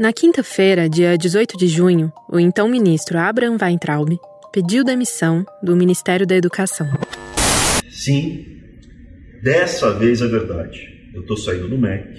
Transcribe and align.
Na 0.00 0.14
quinta-feira, 0.14 0.88
dia 0.88 1.14
18 1.18 1.58
de 1.58 1.68
junho, 1.68 2.10
o 2.26 2.40
então 2.40 2.66
ministro 2.66 3.18
Abraham 3.18 3.58
Weintraub 3.60 4.18
pediu 4.50 4.82
demissão 4.82 5.44
do 5.62 5.76
Ministério 5.76 6.26
da 6.26 6.34
Educação. 6.34 6.86
Sim, 7.90 8.62
dessa 9.42 9.92
vez 9.92 10.22
é 10.22 10.26
verdade. 10.26 11.10
Eu 11.12 11.20
estou 11.20 11.36
saindo 11.36 11.68
do 11.68 11.76
MEC 11.76 12.18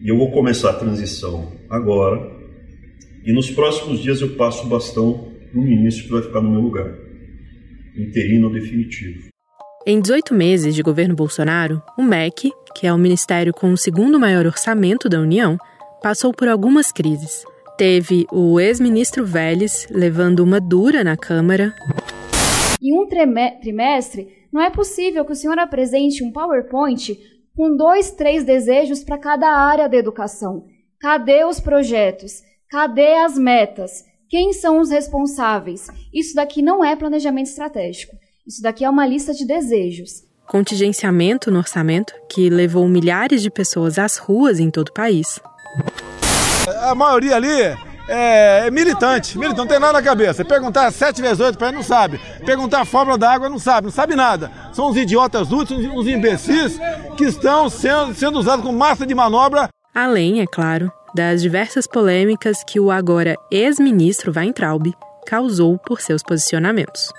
e 0.00 0.08
eu 0.08 0.16
vou 0.16 0.30
começar 0.30 0.70
a 0.70 0.78
transição 0.78 1.52
agora. 1.68 2.18
E 3.22 3.34
nos 3.34 3.50
próximos 3.50 4.00
dias 4.00 4.22
eu 4.22 4.34
passo 4.34 4.64
o 4.64 4.70
bastão 4.70 5.34
no 5.52 5.60
ministro 5.60 6.04
que 6.04 6.10
vai 6.10 6.22
ficar 6.22 6.40
no 6.40 6.50
meu 6.50 6.62
lugar, 6.62 6.90
interino 7.94 8.50
definitivo. 8.50 9.28
Em 9.86 10.00
18 10.00 10.32
meses 10.32 10.74
de 10.74 10.82
governo 10.82 11.14
Bolsonaro, 11.14 11.82
o 11.98 12.02
MEC, 12.02 12.50
que 12.74 12.86
é 12.86 12.92
o 12.94 12.98
ministério 12.98 13.52
com 13.52 13.70
o 13.70 13.76
segundo 13.76 14.18
maior 14.18 14.46
orçamento 14.46 15.06
da 15.06 15.20
União, 15.20 15.58
passou 16.02 16.32
por 16.32 16.48
algumas 16.48 16.90
crises. 16.90 17.44
Teve 17.76 18.26
o 18.30 18.60
ex-ministro 18.60 19.24
Vélez 19.24 19.86
levando 19.90 20.40
uma 20.40 20.60
dura 20.60 21.02
na 21.02 21.16
Câmara. 21.16 21.74
Em 22.82 22.92
um 22.98 23.06
trimestre, 23.06 24.28
não 24.52 24.60
é 24.60 24.70
possível 24.70 25.24
que 25.24 25.32
o 25.32 25.36
senhor 25.36 25.58
apresente 25.58 26.24
um 26.24 26.32
PowerPoint 26.32 27.18
com 27.56 27.76
dois, 27.76 28.10
três 28.10 28.44
desejos 28.44 29.04
para 29.04 29.18
cada 29.18 29.48
área 29.48 29.88
da 29.88 29.96
educação. 29.96 30.64
Cadê 31.00 31.44
os 31.44 31.60
projetos? 31.60 32.42
Cadê 32.70 33.14
as 33.14 33.36
metas? 33.36 34.04
Quem 34.28 34.52
são 34.52 34.78
os 34.80 34.90
responsáveis? 34.90 35.88
Isso 36.12 36.34
daqui 36.34 36.62
não 36.62 36.84
é 36.84 36.94
planejamento 36.94 37.46
estratégico. 37.46 38.14
Isso 38.46 38.62
daqui 38.62 38.84
é 38.84 38.90
uma 38.90 39.06
lista 39.06 39.32
de 39.32 39.46
desejos. 39.46 40.22
Contingenciamento 40.46 41.50
no 41.50 41.58
orçamento 41.58 42.12
que 42.28 42.50
levou 42.50 42.88
milhares 42.88 43.42
de 43.42 43.50
pessoas 43.50 43.98
às 43.98 44.16
ruas 44.16 44.58
em 44.58 44.70
todo 44.70 44.88
o 44.88 44.92
país. 44.92 45.40
A 46.82 46.94
maioria 46.94 47.36
ali 47.36 47.60
é, 48.08 48.66
é 48.66 48.70
militante, 48.70 49.38
militante, 49.38 49.58
não 49.58 49.66
tem 49.66 49.78
nada 49.78 49.92
na 49.94 50.02
cabeça. 50.02 50.44
Perguntar 50.44 50.90
7 50.90 51.22
vezes 51.22 51.40
8 51.40 51.56
para 51.56 51.68
ele 51.68 51.76
não 51.76 51.84
sabe. 51.84 52.20
Perguntar 52.44 52.80
a 52.80 52.84
fórmula 52.84 53.16
da 53.16 53.30
água 53.30 53.48
não 53.48 53.58
sabe, 53.58 53.86
não 53.86 53.92
sabe 53.92 54.16
nada. 54.16 54.50
São 54.72 54.90
os 54.90 54.96
idiotas 54.96 55.52
úteis, 55.52 55.88
os 55.94 56.06
imbecis 56.08 56.78
que 57.16 57.24
estão 57.24 57.70
sendo, 57.70 58.14
sendo 58.14 58.38
usados 58.38 58.64
como 58.64 58.76
massa 58.76 59.06
de 59.06 59.14
manobra. 59.14 59.68
Além, 59.94 60.40
é 60.40 60.46
claro, 60.46 60.92
das 61.14 61.40
diversas 61.40 61.86
polêmicas 61.86 62.64
que 62.64 62.80
o 62.80 62.90
agora 62.90 63.36
ex-ministro 63.50 64.32
Weintraub 64.34 64.92
causou 65.26 65.78
por 65.78 66.00
seus 66.00 66.22
posicionamentos. 66.22 67.12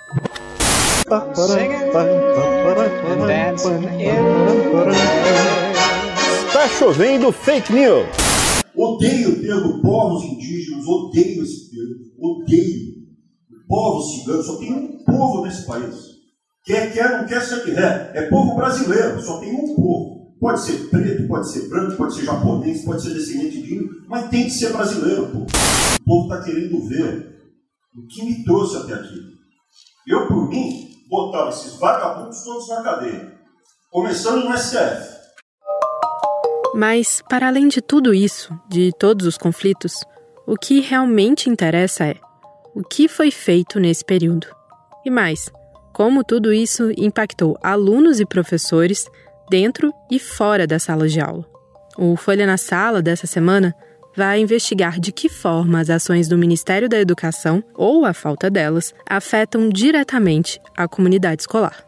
Está 6.48 6.68
chovendo 6.78 7.32
fake 7.32 7.72
news. 7.72 8.31
Odeio 8.82 9.34
o 9.34 9.42
termo 9.44 9.80
povos 9.80 10.24
indígenas, 10.24 10.88
odeio 10.88 11.44
esse 11.44 11.70
termo, 11.70 11.98
odeio. 12.18 12.92
Povo 13.68 14.02
cigano, 14.02 14.42
só 14.42 14.58
tem 14.58 14.74
um 14.74 15.04
povo 15.04 15.46
nesse 15.46 15.68
país. 15.68 15.96
Quer, 16.66 16.92
quer, 16.92 17.22
não 17.22 17.28
quer 17.28 17.44
ser 17.44 17.64
que 17.64 17.70
é. 17.70 18.12
É 18.16 18.22
povo 18.24 18.56
brasileiro, 18.56 19.22
só 19.22 19.38
tem 19.38 19.54
um 19.54 19.76
povo. 19.76 20.36
Pode 20.40 20.62
ser 20.62 20.90
preto, 20.90 21.28
pode 21.28 21.52
ser 21.52 21.70
branco, 21.70 21.96
pode 21.96 22.16
ser 22.16 22.26
japonês, 22.26 22.84
pode 22.84 23.04
ser 23.04 23.14
descendente 23.14 23.62
de 23.62 23.76
índio, 23.76 23.90
mas 24.10 24.30
tem 24.32 24.46
que 24.46 24.50
ser 24.50 24.74
brasileiro, 24.74 25.28
pô. 25.28 25.38
O 25.42 26.04
povo 26.04 26.34
está 26.34 26.44
querendo 26.44 26.88
ver 26.88 27.40
o 27.96 28.08
que 28.08 28.26
me 28.26 28.44
trouxe 28.44 28.78
até 28.78 28.96
aqui. 28.96 29.20
Eu, 30.08 30.28
por 30.28 30.50
mim, 30.50 30.90
botava 31.08 31.52
esses 31.52 31.76
vagabundos 31.76 32.44
todos 32.44 32.68
na 32.68 32.82
cadeia. 32.82 33.32
Começando 33.92 34.50
no 34.50 34.58
STF. 34.58 35.21
Mas, 36.74 37.22
para 37.30 37.48
além 37.48 37.68
de 37.68 37.82
tudo 37.82 38.14
isso, 38.14 38.58
de 38.70 38.92
todos 38.98 39.26
os 39.26 39.38
conflitos, 39.38 39.94
o 40.48 40.56
que 40.56 40.80
realmente 40.80 41.50
interessa 41.50 42.06
é 42.06 42.16
o 42.74 42.84
que 42.84 43.08
foi 43.08 43.30
feito 43.30 43.80
nesse 43.80 44.04
período. 44.06 44.48
E 45.06 45.10
mais, 45.10 45.50
como 45.94 46.24
tudo 46.24 46.54
isso 46.54 46.92
impactou 46.98 47.58
alunos 47.62 48.20
e 48.20 48.26
professores 48.26 49.06
dentro 49.50 49.94
e 50.10 50.18
fora 50.18 50.66
das 50.66 50.84
salas 50.84 51.12
de 51.12 51.20
aula. 51.20 51.46
O 51.98 52.16
Folha 52.16 52.46
na 52.46 52.58
Sala 52.58 53.02
dessa 53.02 53.28
semana 53.28 53.76
vai 54.16 54.40
investigar 54.40 55.00
de 55.00 55.12
que 55.12 55.30
forma 55.30 55.80
as 55.80 55.90
ações 55.90 56.28
do 56.28 56.38
Ministério 56.38 56.88
da 56.88 57.00
Educação, 57.00 57.64
ou 57.76 58.06
a 58.06 58.14
falta 58.14 58.50
delas, 58.50 58.94
afetam 59.10 59.70
diretamente 59.70 60.60
a 60.76 60.88
comunidade 60.88 61.42
escolar. 61.42 61.86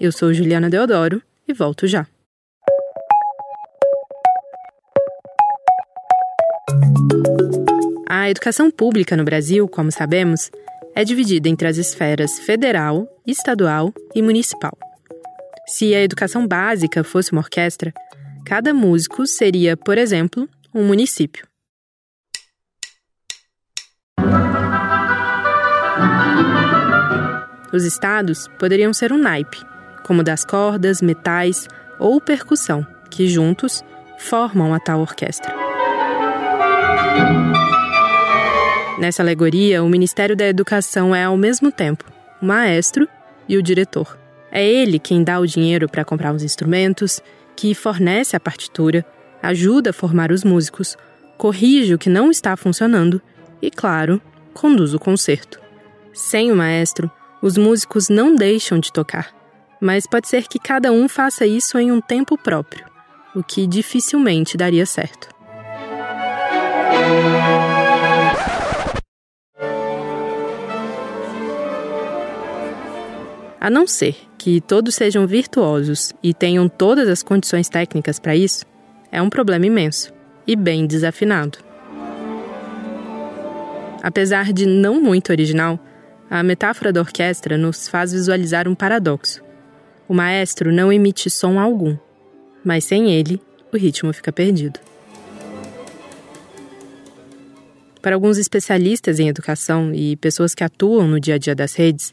Eu 0.00 0.12
sou 0.12 0.32
Juliana 0.32 0.70
Deodoro 0.70 1.22
e 1.46 1.52
volto 1.52 1.86
já. 1.86 2.06
A 8.24 8.30
educação 8.30 8.70
pública 8.70 9.18
no 9.18 9.22
Brasil, 9.22 9.68
como 9.68 9.92
sabemos, 9.92 10.50
é 10.94 11.04
dividida 11.04 11.46
entre 11.46 11.68
as 11.68 11.76
esferas 11.76 12.38
federal, 12.38 13.06
estadual 13.26 13.92
e 14.14 14.22
municipal. 14.22 14.72
Se 15.66 15.94
a 15.94 16.00
educação 16.00 16.48
básica 16.48 17.04
fosse 17.04 17.32
uma 17.32 17.42
orquestra, 17.42 17.92
cada 18.42 18.72
músico 18.72 19.26
seria, 19.26 19.76
por 19.76 19.98
exemplo, 19.98 20.48
um 20.74 20.86
município. 20.86 21.46
Os 27.74 27.84
estados 27.84 28.48
poderiam 28.58 28.94
ser 28.94 29.12
um 29.12 29.18
naipe, 29.18 29.58
como 30.06 30.22
das 30.22 30.46
cordas, 30.46 31.02
metais 31.02 31.68
ou 31.98 32.22
percussão, 32.22 32.86
que 33.10 33.28
juntos 33.28 33.84
formam 34.16 34.72
a 34.72 34.80
tal 34.80 35.00
orquestra. 35.02 35.63
Nessa 38.98 39.22
alegoria, 39.22 39.82
o 39.82 39.88
Ministério 39.88 40.36
da 40.36 40.46
Educação 40.46 41.14
é, 41.14 41.24
ao 41.24 41.36
mesmo 41.36 41.72
tempo, 41.72 42.04
o 42.40 42.46
maestro 42.46 43.08
e 43.48 43.56
o 43.56 43.62
diretor. 43.62 44.18
É 44.52 44.64
ele 44.64 45.00
quem 45.00 45.24
dá 45.24 45.40
o 45.40 45.46
dinheiro 45.46 45.88
para 45.88 46.04
comprar 46.04 46.32
os 46.32 46.44
instrumentos, 46.44 47.20
que 47.56 47.74
fornece 47.74 48.36
a 48.36 48.40
partitura, 48.40 49.04
ajuda 49.42 49.90
a 49.90 49.92
formar 49.92 50.30
os 50.30 50.44
músicos, 50.44 50.96
corrige 51.36 51.94
o 51.94 51.98
que 51.98 52.08
não 52.08 52.30
está 52.30 52.56
funcionando 52.56 53.20
e, 53.60 53.70
claro, 53.70 54.22
conduz 54.52 54.94
o 54.94 54.98
concerto. 54.98 55.60
Sem 56.12 56.52
o 56.52 56.56
maestro, 56.56 57.10
os 57.42 57.58
músicos 57.58 58.08
não 58.08 58.36
deixam 58.36 58.78
de 58.78 58.92
tocar, 58.92 59.34
mas 59.80 60.06
pode 60.06 60.28
ser 60.28 60.46
que 60.46 60.58
cada 60.58 60.92
um 60.92 61.08
faça 61.08 61.44
isso 61.44 61.76
em 61.78 61.90
um 61.90 62.00
tempo 62.00 62.38
próprio, 62.38 62.84
o 63.34 63.42
que 63.42 63.66
dificilmente 63.66 64.56
daria 64.56 64.86
certo. 64.86 65.28
A 73.64 73.70
não 73.70 73.86
ser 73.86 74.14
que 74.36 74.60
todos 74.60 74.94
sejam 74.94 75.26
virtuosos 75.26 76.12
e 76.22 76.34
tenham 76.34 76.68
todas 76.68 77.08
as 77.08 77.22
condições 77.22 77.66
técnicas 77.66 78.18
para 78.18 78.36
isso, 78.36 78.66
é 79.10 79.22
um 79.22 79.30
problema 79.30 79.64
imenso 79.64 80.12
e 80.46 80.54
bem 80.54 80.86
desafinado. 80.86 81.56
Apesar 84.02 84.52
de 84.52 84.66
não 84.66 85.00
muito 85.00 85.30
original, 85.30 85.80
a 86.28 86.42
metáfora 86.42 86.92
da 86.92 87.00
orquestra 87.00 87.56
nos 87.56 87.88
faz 87.88 88.12
visualizar 88.12 88.68
um 88.68 88.74
paradoxo. 88.74 89.42
O 90.06 90.12
maestro 90.12 90.70
não 90.70 90.92
emite 90.92 91.30
som 91.30 91.58
algum, 91.58 91.96
mas 92.62 92.84
sem 92.84 93.12
ele, 93.12 93.40
o 93.72 93.78
ritmo 93.78 94.12
fica 94.12 94.30
perdido. 94.30 94.78
Para 98.02 98.14
alguns 98.14 98.36
especialistas 98.36 99.18
em 99.18 99.28
educação 99.28 99.90
e 99.94 100.16
pessoas 100.16 100.54
que 100.54 100.62
atuam 100.62 101.08
no 101.08 101.18
dia 101.18 101.36
a 101.36 101.38
dia 101.38 101.54
das 101.54 101.74
redes, 101.74 102.12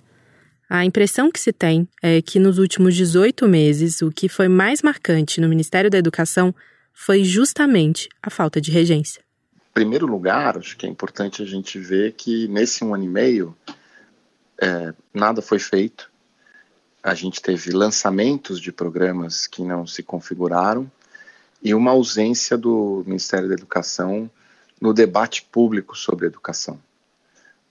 a 0.73 0.85
impressão 0.85 1.29
que 1.29 1.37
se 1.37 1.51
tem 1.51 1.85
é 2.01 2.21
que 2.21 2.39
nos 2.39 2.57
últimos 2.57 2.95
18 2.95 3.45
meses, 3.45 4.01
o 4.01 4.09
que 4.09 4.29
foi 4.29 4.47
mais 4.47 4.81
marcante 4.81 5.41
no 5.41 5.49
Ministério 5.49 5.89
da 5.89 5.97
Educação 5.97 6.55
foi 6.93 7.25
justamente 7.25 8.07
a 8.23 8.29
falta 8.29 8.61
de 8.61 8.71
regência. 8.71 9.21
Em 9.53 9.73
primeiro 9.73 10.07
lugar, 10.07 10.57
acho 10.57 10.77
que 10.77 10.85
é 10.85 10.89
importante 10.89 11.41
a 11.41 11.45
gente 11.45 11.77
ver 11.77 12.13
que 12.13 12.47
nesse 12.47 12.85
um 12.85 12.95
ano 12.95 13.03
e 13.03 13.09
meio 13.09 13.53
é, 14.61 14.93
nada 15.13 15.41
foi 15.41 15.59
feito. 15.59 16.09
A 17.03 17.13
gente 17.13 17.41
teve 17.41 17.71
lançamentos 17.71 18.57
de 18.57 18.71
programas 18.71 19.47
que 19.47 19.63
não 19.63 19.85
se 19.85 20.01
configuraram 20.01 20.89
e 21.61 21.75
uma 21.75 21.91
ausência 21.91 22.57
do 22.57 23.03
Ministério 23.05 23.49
da 23.49 23.55
Educação 23.55 24.31
no 24.79 24.93
debate 24.93 25.43
público 25.51 25.97
sobre 25.97 26.27
educação. 26.27 26.79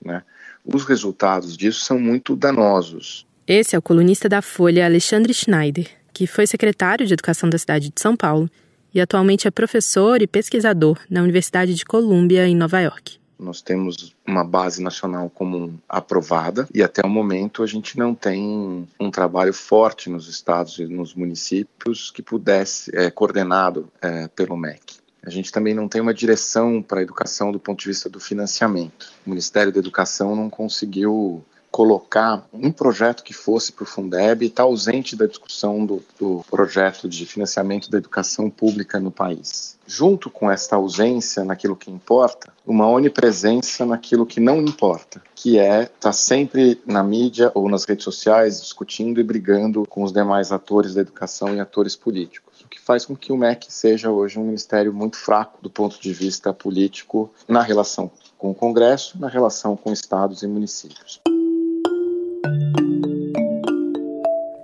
Né? 0.04 0.22
Os 0.64 0.84
resultados 0.84 1.56
disso 1.56 1.80
são 1.80 1.98
muito 1.98 2.36
danosos. 2.36 3.26
Esse 3.46 3.74
é 3.74 3.78
o 3.78 3.82
colunista 3.82 4.28
da 4.28 4.40
Folha 4.40 4.84
Alexandre 4.84 5.34
Schneider, 5.34 5.88
que 6.12 6.26
foi 6.26 6.46
secretário 6.46 7.06
de 7.06 7.12
Educação 7.12 7.48
da 7.48 7.58
cidade 7.58 7.90
de 7.90 8.00
São 8.00 8.16
Paulo 8.16 8.48
e 8.94 9.00
atualmente 9.00 9.46
é 9.46 9.50
professor 9.50 10.20
e 10.20 10.26
pesquisador 10.26 10.98
na 11.08 11.22
Universidade 11.22 11.74
de 11.74 11.84
Colômbia, 11.84 12.46
em 12.46 12.56
Nova 12.56 12.80
York. 12.80 13.18
Nós 13.38 13.62
temos 13.62 14.14
uma 14.26 14.44
base 14.44 14.82
nacional 14.82 15.30
comum 15.30 15.74
aprovada 15.88 16.68
e 16.74 16.82
até 16.82 17.00
o 17.02 17.08
momento 17.08 17.62
a 17.62 17.66
gente 17.66 17.96
não 17.96 18.14
tem 18.14 18.86
um 19.00 19.10
trabalho 19.10 19.54
forte 19.54 20.10
nos 20.10 20.28
estados 20.28 20.78
e 20.78 20.84
nos 20.84 21.14
municípios 21.14 22.10
que 22.10 22.20
pudesse, 22.20 22.94
é, 22.94 23.10
coordenado 23.10 23.88
é, 24.02 24.28
pelo 24.28 24.58
MEC. 24.58 24.99
A 25.24 25.30
gente 25.30 25.52
também 25.52 25.74
não 25.74 25.86
tem 25.86 26.00
uma 26.00 26.14
direção 26.14 26.82
para 26.82 27.00
a 27.00 27.02
educação 27.02 27.52
do 27.52 27.60
ponto 27.60 27.80
de 27.80 27.88
vista 27.88 28.08
do 28.08 28.18
financiamento. 28.18 29.12
O 29.26 29.30
Ministério 29.30 29.72
da 29.72 29.78
Educação 29.78 30.34
não 30.34 30.48
conseguiu 30.48 31.44
colocar 31.70 32.44
um 32.52 32.72
projeto 32.72 33.22
que 33.22 33.32
fosse 33.32 33.70
para 33.72 33.84
o 33.84 33.86
Fundeb 33.86 34.44
e 34.44 34.48
está 34.48 34.64
ausente 34.64 35.14
da 35.14 35.26
discussão 35.26 35.86
do, 35.86 36.02
do, 36.18 36.44
projeto 36.50 37.08
de 37.08 37.24
financiamento 37.24 37.88
da 37.88 37.98
educação 37.98 38.50
pública 38.50 38.98
no 38.98 39.10
país. 39.10 39.78
Junto 39.86 40.28
com 40.28 40.50
esta 40.50 40.76
ausência 40.76 41.44
naquilo 41.44 41.76
que 41.76 41.90
importa, 41.90 42.52
uma 42.66 42.88
onipresença 42.88 43.86
naquilo 43.86 44.26
que 44.26 44.40
não 44.40 44.60
importa, 44.60 45.22
que 45.34 45.58
é 45.58 45.82
estar 45.82 45.94
tá 46.00 46.12
sempre 46.12 46.80
na 46.84 47.02
mídia 47.02 47.52
ou 47.54 47.68
nas 47.68 47.84
redes 47.84 48.04
sociais 48.04 48.60
discutindo 48.60 49.20
e 49.20 49.24
brigando 49.24 49.86
com 49.88 50.02
os 50.02 50.12
demais 50.12 50.50
atores 50.50 50.94
da 50.94 51.00
educação 51.00 51.54
e 51.54 51.60
atores 51.60 51.94
políticos, 51.94 52.49
que 52.70 52.80
faz 52.80 53.04
com 53.04 53.16
que 53.16 53.32
o 53.32 53.36
MEC 53.36 53.66
seja 53.68 54.10
hoje 54.10 54.38
um 54.38 54.44
ministério 54.44 54.94
muito 54.94 55.16
fraco 55.16 55.58
do 55.60 55.68
ponto 55.68 56.00
de 56.00 56.12
vista 56.12 56.52
político 56.52 57.30
na 57.48 57.62
relação 57.62 58.10
com 58.38 58.52
o 58.52 58.54
Congresso, 58.54 59.18
na 59.20 59.28
relação 59.28 59.76
com 59.76 59.92
estados 59.92 60.42
e 60.42 60.46
municípios. 60.46 61.20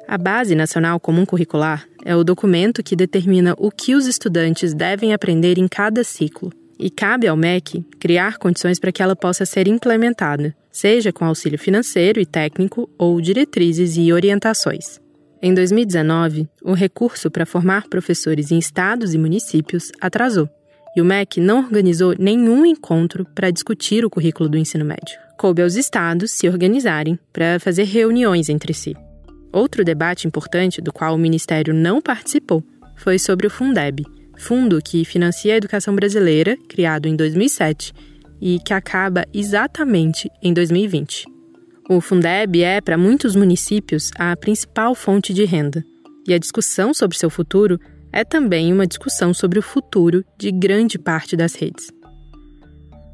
A 0.08 0.16
Base 0.16 0.54
Nacional 0.54 1.00
Comum 1.00 1.26
Curricular 1.26 1.86
é 2.04 2.14
o 2.14 2.22
documento 2.22 2.82
que 2.82 2.94
determina 2.94 3.54
o 3.58 3.70
que 3.70 3.94
os 3.94 4.06
estudantes 4.06 4.72
devem 4.72 5.12
aprender 5.12 5.58
em 5.58 5.66
cada 5.66 6.04
ciclo. 6.04 6.52
E 6.78 6.88
cabe 6.88 7.26
ao 7.26 7.36
MEC 7.36 7.82
criar 7.98 8.38
condições 8.38 8.78
para 8.78 8.92
que 8.92 9.02
ela 9.02 9.16
possa 9.16 9.44
ser 9.44 9.66
implementada, 9.66 10.54
seja 10.70 11.12
com 11.12 11.24
auxílio 11.24 11.58
financeiro 11.58 12.20
e 12.20 12.26
técnico 12.26 12.88
ou 12.96 13.20
diretrizes 13.20 13.96
e 13.96 14.12
orientações. 14.12 15.00
Em 15.46 15.54
2019, 15.54 16.48
o 16.60 16.72
recurso 16.72 17.30
para 17.30 17.46
formar 17.46 17.86
professores 17.86 18.50
em 18.50 18.58
estados 18.58 19.14
e 19.14 19.18
municípios 19.18 19.92
atrasou, 20.00 20.48
e 20.96 21.00
o 21.00 21.04
MEC 21.04 21.40
não 21.40 21.58
organizou 21.60 22.16
nenhum 22.18 22.66
encontro 22.66 23.24
para 23.32 23.52
discutir 23.52 24.04
o 24.04 24.10
currículo 24.10 24.48
do 24.48 24.58
ensino 24.58 24.84
médio. 24.84 25.16
Coube 25.38 25.62
aos 25.62 25.76
estados 25.76 26.32
se 26.32 26.48
organizarem 26.48 27.16
para 27.32 27.60
fazer 27.60 27.84
reuniões 27.84 28.48
entre 28.48 28.74
si. 28.74 28.96
Outro 29.52 29.84
debate 29.84 30.26
importante 30.26 30.80
do 30.80 30.92
qual 30.92 31.14
o 31.14 31.18
Ministério 31.18 31.72
não 31.72 32.02
participou 32.02 32.60
foi 32.96 33.16
sobre 33.16 33.46
o 33.46 33.50
Fundeb, 33.50 34.04
fundo 34.36 34.82
que 34.82 35.04
financia 35.04 35.54
a 35.54 35.58
educação 35.58 35.94
brasileira, 35.94 36.58
criado 36.68 37.06
em 37.06 37.14
2007 37.14 37.92
e 38.40 38.58
que 38.58 38.74
acaba 38.74 39.24
exatamente 39.32 40.28
em 40.42 40.52
2020. 40.52 41.35
O 41.88 42.00
Fundeb 42.00 42.64
é, 42.64 42.80
para 42.80 42.98
muitos 42.98 43.36
municípios, 43.36 44.10
a 44.18 44.36
principal 44.36 44.92
fonte 44.92 45.32
de 45.32 45.44
renda, 45.44 45.84
e 46.26 46.34
a 46.34 46.38
discussão 46.38 46.92
sobre 46.92 47.16
seu 47.16 47.30
futuro 47.30 47.78
é 48.12 48.24
também 48.24 48.72
uma 48.72 48.88
discussão 48.88 49.32
sobre 49.32 49.60
o 49.60 49.62
futuro 49.62 50.24
de 50.36 50.50
grande 50.50 50.98
parte 50.98 51.36
das 51.36 51.54
redes. 51.54 51.92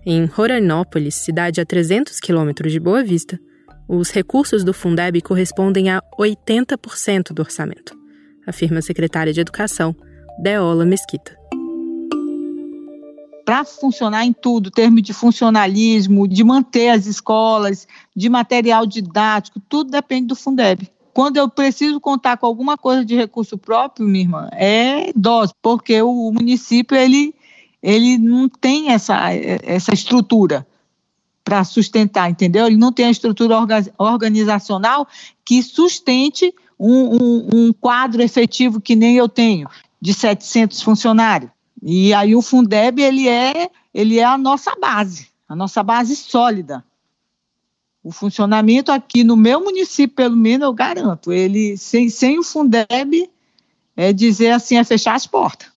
Em 0.06 0.24
Rorainópolis, 0.24 1.16
cidade 1.16 1.60
a 1.60 1.66
300 1.66 2.18
quilômetros 2.18 2.72
de 2.72 2.80
Boa 2.80 3.04
Vista, 3.04 3.38
os 3.86 4.10
recursos 4.10 4.64
do 4.64 4.72
Fundeb 4.72 5.20
correspondem 5.20 5.90
a 5.90 6.00
80% 6.18 7.34
do 7.34 7.42
orçamento, 7.42 7.94
afirma 8.46 8.78
a 8.78 8.82
secretária 8.82 9.34
de 9.34 9.40
Educação, 9.40 9.94
Deola 10.42 10.86
Mesquita. 10.86 11.41
Para 13.52 13.66
funcionar 13.66 14.24
em 14.24 14.32
tudo, 14.32 14.70
termo 14.70 15.02
de 15.02 15.12
funcionalismo, 15.12 16.26
de 16.26 16.42
manter 16.42 16.88
as 16.88 17.04
escolas, 17.04 17.86
de 18.16 18.30
material 18.30 18.86
didático, 18.86 19.60
tudo 19.68 19.90
depende 19.90 20.28
do 20.28 20.34
Fundeb. 20.34 20.90
Quando 21.12 21.36
eu 21.36 21.50
preciso 21.50 22.00
contar 22.00 22.38
com 22.38 22.46
alguma 22.46 22.78
coisa 22.78 23.04
de 23.04 23.14
recurso 23.14 23.58
próprio, 23.58 24.08
minha 24.08 24.24
irmã, 24.24 24.48
é 24.52 25.12
dose, 25.14 25.52
porque 25.60 26.00
o 26.00 26.32
município 26.32 26.96
ele, 26.96 27.34
ele 27.82 28.16
não 28.16 28.48
tem 28.48 28.88
essa, 28.90 29.18
essa 29.34 29.92
estrutura 29.92 30.66
para 31.44 31.62
sustentar, 31.62 32.30
entendeu? 32.30 32.66
Ele 32.66 32.78
não 32.78 32.90
tem 32.90 33.04
a 33.04 33.10
estrutura 33.10 33.58
organizacional 33.98 35.06
que 35.44 35.62
sustente 35.62 36.54
um, 36.80 37.16
um, 37.22 37.48
um, 37.52 37.72
quadro 37.74 38.22
efetivo 38.22 38.80
que 38.80 38.96
nem 38.96 39.18
eu 39.18 39.28
tenho, 39.28 39.68
de 40.00 40.14
700 40.14 40.80
funcionários. 40.80 41.50
E 41.82 42.14
aí 42.14 42.36
o 42.36 42.42
Fundeb, 42.42 43.02
ele 43.02 43.28
é, 43.28 43.68
ele 43.92 44.18
é 44.18 44.24
a 44.24 44.38
nossa 44.38 44.76
base, 44.76 45.26
a 45.48 45.56
nossa 45.56 45.82
base 45.82 46.14
sólida. 46.14 46.84
O 48.04 48.12
funcionamento 48.12 48.92
aqui 48.92 49.24
no 49.24 49.36
meu 49.36 49.62
município, 49.62 50.14
pelo 50.14 50.36
menos, 50.36 50.66
eu 50.66 50.72
garanto, 50.72 51.32
ele, 51.32 51.76
sem, 51.76 52.08
sem 52.08 52.38
o 52.38 52.44
Fundeb, 52.44 53.28
é 53.96 54.12
dizer 54.12 54.50
assim, 54.50 54.76
é 54.76 54.84
fechar 54.84 55.14
as 55.14 55.26
portas. 55.26 55.70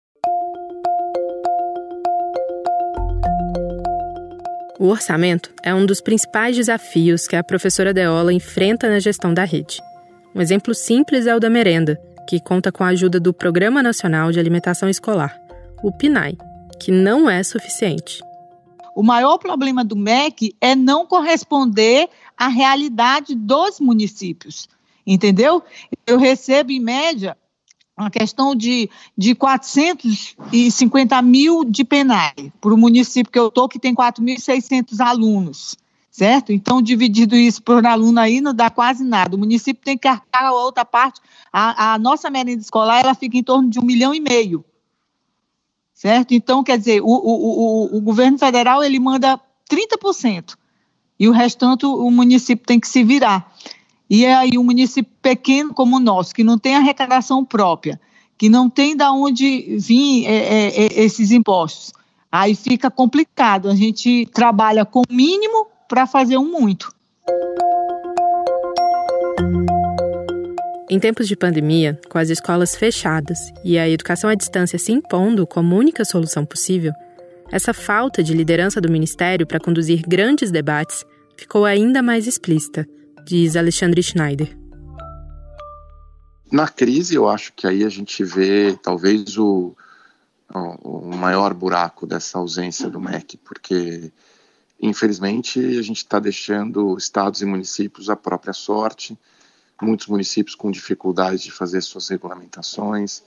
O 4.80 4.88
orçamento 4.88 5.54
é 5.64 5.74
um 5.74 5.86
dos 5.86 6.02
principais 6.02 6.58
desafios 6.58 7.26
que 7.26 7.38
a 7.38 7.44
professora 7.44 7.94
Deola 7.94 8.34
enfrenta 8.34 8.90
na 8.90 9.00
gestão 9.00 9.34
da 9.34 9.46
rede. 9.46 9.82
Um 10.36 10.42
exemplo 10.42 10.76
simples 10.76 11.26
é 11.26 11.34
o 11.34 11.40
da 11.40 11.50
merenda, 11.50 11.98
que 12.28 12.40
conta 12.42 12.72
com 12.72 12.84
a 12.84 12.88
ajuda 12.88 13.20
do 13.20 13.34
Programa 13.34 13.82
Nacional 13.82 14.32
de 14.32 14.40
Alimentação 14.40 14.90
Escolar, 14.90 15.40
o 15.84 15.92
PNAE, 15.92 16.38
que 16.80 16.92
não 16.92 17.30
é 17.30 17.44
suficiente. 17.44 18.24
O 18.96 19.04
maior 19.04 19.38
problema 19.38 19.84
do 19.84 19.96
MEC 19.96 20.56
é 20.62 20.76
não 20.76 21.06
corresponder 21.06 22.10
à 22.38 22.48
realidade 22.48 23.36
dos 23.36 23.80
municípios, 23.80 24.70
entendeu? 25.06 25.62
Eu 26.08 26.18
recebo, 26.18 26.72
em 26.72 26.80
média, 26.80 27.36
uma 27.98 28.10
questão 28.10 28.56
de, 28.56 28.90
de 29.18 29.36
450 29.36 31.22
mil 31.22 31.66
de 31.66 31.84
PENAI, 31.84 32.54
para 32.62 32.74
o 32.74 32.78
município 32.78 33.32
que 33.32 33.40
eu 33.40 33.48
estou, 33.48 33.68
que 33.68 33.78
tem 33.78 33.94
4.600 33.94 35.00
alunos, 35.00 35.76
certo? 36.10 36.54
Então, 36.54 36.82
dividido 36.82 37.36
isso 37.36 37.62
por 37.62 37.86
aluno 37.86 38.20
aí, 38.20 38.40
não 38.40 38.54
dá 38.54 38.70
quase 38.70 39.04
nada. 39.04 39.36
O 39.36 39.40
município 39.40 39.84
tem 39.84 39.98
que 39.98 40.08
arcar 40.08 40.46
a 40.46 40.54
outra 40.54 40.86
parte. 40.86 41.20
A, 41.52 41.94
a 41.94 42.00
nossa 42.00 42.30
merenda 42.30 42.62
escolar, 42.62 43.02
ela 43.02 43.16
fica 43.16 43.38
em 43.38 43.44
torno 43.44 43.70
de 43.70 43.80
um 43.80 43.84
milhão 43.84 44.14
e 44.14 44.20
meio, 44.20 44.64
certo? 46.04 46.34
Então, 46.34 46.66
quer 46.66 46.78
dizer, 46.78 47.02
o, 47.02 47.06
o, 47.06 47.94
o, 47.94 47.98
o 47.98 48.02
governo 48.02 48.38
federal, 48.38 48.84
ele 48.84 49.00
manda 49.00 49.40
30%, 49.72 50.54
e 51.18 51.30
o 51.30 51.32
restante 51.32 51.86
o 51.86 52.12
município 52.12 52.66
tem 52.66 52.78
que 52.78 52.90
se 52.90 53.06
virar. 53.06 53.50
E 54.10 54.26
é 54.26 54.36
aí 54.36 54.58
um 54.58 54.66
município 54.66 55.10
pequeno 55.22 55.74
como 55.74 55.96
o 55.96 56.02
nosso, 56.02 56.36
que 56.36 56.44
não 56.44 56.60
tem 56.60 56.76
arrecadação 56.76 57.46
própria, 57.46 58.02
que 58.38 58.50
não 58.50 58.70
tem 58.70 58.98
de 58.98 59.06
onde 59.06 59.78
vir 59.78 60.26
é, 60.26 60.36
é, 60.36 60.68
é, 60.68 61.04
esses 61.06 61.32
impostos, 61.32 61.94
aí 62.30 62.54
fica 62.54 62.92
complicado. 62.92 63.70
A 63.70 63.76
gente 63.76 64.26
trabalha 64.34 64.84
com 64.84 65.04
o 65.10 65.14
mínimo 65.14 65.68
para 65.88 66.06
fazer 66.06 66.38
um 66.38 66.52
muito. 66.52 66.94
Em 70.94 71.00
tempos 71.00 71.28
de 71.28 71.36
pandemia, 71.36 72.00
com 72.08 72.20
as 72.20 72.30
escolas 72.30 72.76
fechadas 72.76 73.40
e 73.66 73.80
a 73.80 73.90
educação 73.90 74.30
à 74.30 74.36
distância 74.36 74.78
se 74.78 74.92
impondo 74.92 75.48
como 75.48 75.76
única 75.76 76.06
solução 76.06 76.46
possível, 76.46 76.94
essa 77.52 77.74
falta 77.74 78.22
de 78.22 78.32
liderança 78.32 78.80
do 78.80 78.92
Ministério 78.92 79.48
para 79.48 79.60
conduzir 79.60 80.04
grandes 80.08 80.52
debates 80.52 81.04
ficou 81.36 81.66
ainda 81.66 82.04
mais 82.04 82.28
explícita 82.28 82.88
diz 83.26 83.56
Alexandre 83.56 84.04
Schneider. 84.04 84.56
Na 86.52 86.68
crise, 86.68 87.16
eu 87.16 87.28
acho 87.28 87.54
que 87.54 87.66
aí 87.66 87.84
a 87.84 87.90
gente 87.90 88.24
vê 88.24 88.78
talvez 88.80 89.36
o, 89.36 89.76
o 90.54 91.16
maior 91.16 91.56
buraco 91.56 92.06
dessa 92.06 92.38
ausência 92.38 92.88
do 92.88 93.02
MEC, 93.02 93.38
porque 93.38 94.12
infelizmente 94.80 95.60
a 95.60 95.82
gente 95.82 95.98
está 95.98 96.20
deixando 96.20 96.96
estados 96.96 97.42
e 97.42 97.46
municípios 97.48 98.12
à 98.12 98.16
própria 98.16 98.54
sorte, 98.54 99.18
muitos 99.82 100.08
municípios 100.08 100.56
com 100.56 100.72
dificuldades 100.72 101.42
de 101.42 101.52
fazer 101.52 101.82
suas 101.82 102.10
regulamentações, 102.10 103.24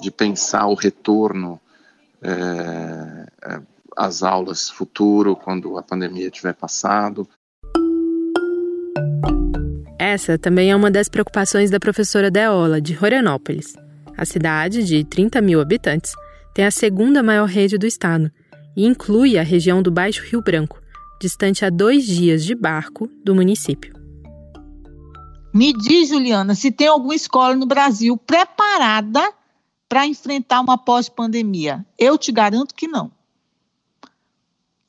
de 0.00 0.10
pensar 0.10 0.66
o 0.66 0.74
retorno 0.74 1.60
é, 2.22 3.60
às 3.96 4.22
aulas 4.22 4.70
futuro, 4.70 5.34
quando 5.36 5.76
a 5.76 5.82
pandemia 5.82 6.30
tiver 6.30 6.54
passado. 6.54 7.28
Essa 9.98 10.38
também 10.38 10.70
é 10.70 10.76
uma 10.76 10.90
das 10.90 11.08
preocupações 11.08 11.70
da 11.70 11.80
professora 11.80 12.30
Deola, 12.30 12.80
de 12.80 12.94
Roranópolis. 12.94 13.74
A 14.16 14.24
cidade, 14.24 14.84
de 14.84 15.04
30 15.04 15.40
mil 15.40 15.60
habitantes, 15.60 16.12
tem 16.54 16.64
a 16.64 16.70
segunda 16.70 17.22
maior 17.22 17.46
rede 17.46 17.76
do 17.76 17.86
estado 17.86 18.30
e 18.76 18.86
inclui 18.86 19.36
a 19.36 19.42
região 19.42 19.82
do 19.82 19.90
Baixo 19.90 20.22
Rio 20.24 20.40
Branco, 20.40 20.80
distante 21.20 21.64
a 21.64 21.70
dois 21.70 22.06
dias 22.06 22.44
de 22.44 22.54
barco 22.54 23.08
do 23.24 23.34
município. 23.34 23.97
Me 25.52 25.72
diz, 25.72 26.08
Juliana, 26.10 26.54
se 26.54 26.70
tem 26.70 26.86
alguma 26.86 27.14
escola 27.14 27.54
no 27.54 27.66
Brasil 27.66 28.16
preparada 28.16 29.32
para 29.88 30.06
enfrentar 30.06 30.60
uma 30.60 30.76
pós-pandemia. 30.76 31.84
Eu 31.98 32.18
te 32.18 32.30
garanto 32.30 32.74
que 32.74 32.86
não. 32.86 33.10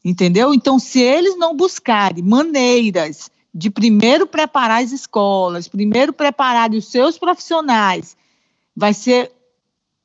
Entendeu? 0.04 0.54
Então, 0.54 0.78
se 0.78 1.00
eles 1.02 1.38
não 1.38 1.56
buscarem 1.56 2.24
maneiras 2.24 3.32
de 3.54 3.70
primeiro 3.70 4.28
preparar 4.28 4.84
as 4.84 4.92
escolas, 4.92 5.68
primeiro 5.68 6.14
preparar 6.14 6.72
os 6.72 6.88
seus 6.88 7.18
profissionais, 7.18 8.16
vai 8.76 8.94
ser 8.94 9.32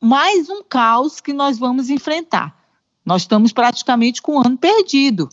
mais 0.00 0.48
um 0.48 0.62
caos 0.62 1.20
que 1.20 1.32
nós 1.32 1.58
vamos 1.58 1.90
enfrentar. 1.90 2.56
Nós 3.04 3.22
estamos 3.22 3.52
praticamente 3.52 4.22
com 4.22 4.36
um 4.36 4.40
ano 4.40 4.56
perdido. 4.56 5.28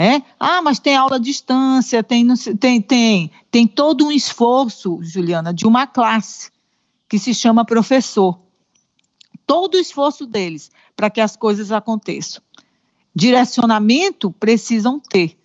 Né? 0.00 0.22
Ah, 0.40 0.62
mas 0.62 0.78
tem 0.78 0.96
aula 0.96 1.16
à 1.16 1.18
distância, 1.18 2.02
tem, 2.02 2.26
tem, 2.58 2.80
tem, 2.80 3.30
tem 3.50 3.66
todo 3.66 4.06
um 4.06 4.10
esforço, 4.10 4.98
Juliana, 5.02 5.52
de 5.52 5.66
uma 5.66 5.86
classe 5.86 6.50
que 7.06 7.18
se 7.18 7.34
chama 7.34 7.66
professor. 7.66 8.40
Todo 9.46 9.74
o 9.74 9.78
esforço 9.78 10.24
deles 10.24 10.70
para 10.96 11.10
que 11.10 11.20
as 11.20 11.36
coisas 11.36 11.70
aconteçam. 11.70 12.42
Direcionamento 13.14 14.30
precisam 14.30 14.98
ter. 14.98 15.36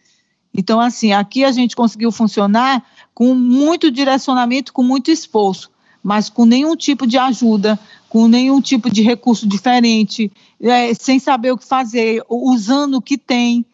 Então, 0.54 0.80
assim, 0.80 1.12
aqui 1.12 1.44
a 1.44 1.52
gente 1.52 1.76
conseguiu 1.76 2.10
funcionar 2.10 2.82
com 3.14 3.36
muito 3.36 3.92
direcionamento, 3.92 4.72
com 4.72 4.84
muito 4.84 5.12
esforço, 5.12 5.70
mas 6.02 6.30
com 6.30 6.46
nenhum 6.46 6.78
tipo 6.78 7.06
de 7.06 7.18
ajuda, 7.18 7.78
com 8.08 8.26
nenhum 8.30 8.62
tipo 8.62 8.90
de 8.90 9.02
recurso 9.02 9.46
diferente, 9.46 10.32
é, 10.62 10.94
sem 10.94 11.20
saber 11.20 11.52
o 11.52 11.58
que 11.58 11.66
fazer, 11.66 12.24
usando 12.30 12.96
o 12.96 13.02
que 13.02 13.18
tem. 13.18 13.66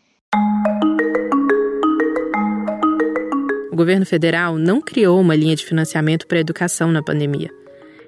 O 3.72 3.76
governo 3.76 4.06
federal 4.06 4.58
não 4.58 4.82
criou 4.82 5.20
uma 5.20 5.36
linha 5.36 5.56
de 5.56 5.66
financiamento 5.66 6.28
para 6.28 6.38
a 6.38 6.42
educação 6.42 6.92
na 6.92 7.02
pandemia. 7.02 7.50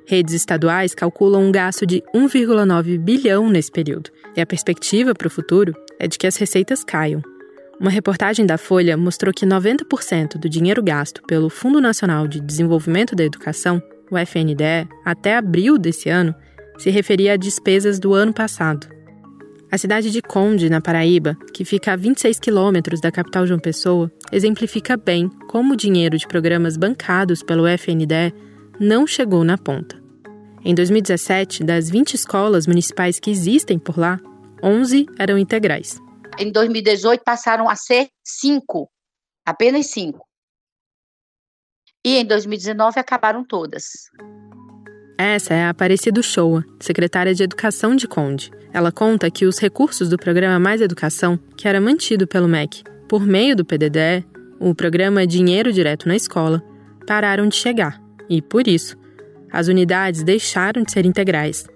Redes 0.06 0.34
estaduais 0.34 0.94
calculam 0.94 1.42
um 1.42 1.52
gasto 1.52 1.86
de 1.86 2.04
1,9 2.14 3.00
bilhão 3.00 3.50
nesse 3.50 3.72
período, 3.72 4.10
e 4.36 4.42
a 4.42 4.46
perspectiva 4.46 5.16
para 5.16 5.28
o 5.28 5.32
futuro 5.32 5.74
é 5.98 6.08
de 6.08 6.18
que 6.18 6.28
as 6.28 6.36
receitas 6.36 6.84
caiam. 6.84 7.22
Uma 7.80 7.90
reportagem 7.90 8.46
da 8.46 8.58
Folha 8.58 8.98
mostrou 8.98 9.34
que 9.34 9.46
90% 9.46 10.38
do 10.38 10.50
dinheiro 10.50 10.84
gasto 10.84 11.24
pelo 11.24 11.50
Fundo 11.50 11.80
Nacional 11.80 12.28
de 12.28 12.42
Desenvolvimento 12.42 13.16
da 13.16 13.24
Educação, 13.24 13.82
o 14.12 14.18
FNDE, 14.18 14.88
até 15.06 15.38
abril 15.38 15.78
desse 15.78 16.10
ano, 16.10 16.36
se 16.78 16.90
referia 16.90 17.34
a 17.34 17.38
despesas 17.38 18.00
do 18.00 18.14
ano 18.14 18.34
passado. 18.34 18.88
A 19.74 19.78
cidade 19.80 20.12
de 20.12 20.22
Conde, 20.22 20.70
na 20.70 20.80
Paraíba, 20.80 21.36
que 21.52 21.66
fica 21.66 21.94
a 21.94 21.96
26 21.96 22.40
quilômetros 22.40 23.02
da 23.02 23.12
capital 23.12 23.48
João 23.48 23.60
Pessoa, 23.60 24.12
exemplifica 24.32 24.96
bem 24.96 25.28
como 25.50 25.74
o 25.74 25.76
dinheiro 25.76 26.16
de 26.16 26.28
programas 26.28 26.78
bancados 26.78 27.42
pelo 27.42 27.68
FNDE 27.68 28.32
não 28.80 29.08
chegou 29.08 29.44
na 29.44 29.58
ponta. 29.58 30.00
Em 30.64 30.76
2017, 30.76 31.64
das 31.64 31.90
20 31.90 32.14
escolas 32.14 32.68
municipais 32.68 33.20
que 33.20 33.32
existem 33.32 33.80
por 33.80 33.98
lá, 33.98 34.20
11 34.62 35.08
eram 35.18 35.40
integrais. 35.40 36.00
Em 36.38 36.52
2018 36.52 37.24
passaram 37.24 37.68
a 37.68 37.76
ser 37.76 38.10
cinco, 38.24 38.92
apenas 39.44 39.88
cinco. 39.88 40.24
E 42.06 42.18
em 42.18 42.26
2019 42.28 43.00
acabaram 43.00 43.44
todas. 43.44 43.84
Essa 45.18 45.54
é 45.54 45.64
a 45.64 45.70
Aparecida 45.70 46.22
Showa, 46.22 46.66
secretária 46.80 47.34
de 47.34 47.44
Educação 47.44 47.96
de 47.96 48.08
Conde. 48.08 48.52
Ela 48.74 48.92
conta 48.92 49.30
que 49.30 49.46
os 49.46 49.60
recursos 49.60 50.10
do 50.10 50.18
programa 50.18 50.60
Mais 50.60 50.82
Educação, 50.82 51.40
que 51.56 51.68
era 51.68 51.80
mantido 51.80 52.26
pelo 52.26 52.48
MEC 52.48 52.84
por 53.08 53.26
meio 53.26 53.56
do 53.56 53.64
PDDE, 53.64 54.26
o 54.60 54.74
programa 54.74 55.28
Dinheiro 55.28 55.72
Direto 55.72 56.08
na 56.08 56.16
Escola, 56.16 56.64
pararam 57.06 57.48
de 57.48 57.56
chegar. 57.56 58.02
E, 58.28 58.42
por 58.42 58.68
isso, 58.68 58.98
as 59.52 59.68
unidades 59.68 60.24
deixaram 60.24 60.82
de 60.82 60.92
ser 60.92 61.06
integrais. 61.06 61.68